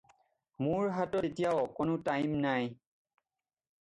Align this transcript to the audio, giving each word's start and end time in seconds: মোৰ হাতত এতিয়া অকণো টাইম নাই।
মোৰ 0.67 0.87
হাতত 0.95 1.29
এতিয়া 1.29 1.47
অকণো 1.67 2.01
টাইম 2.11 2.33
নাই। 2.47 2.69